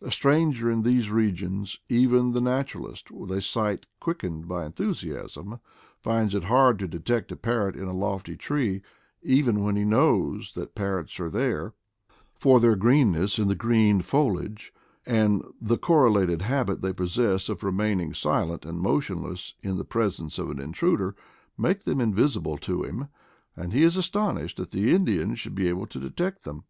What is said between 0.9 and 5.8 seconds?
regions, even the natural ist with a sight quickened by enthusiasm,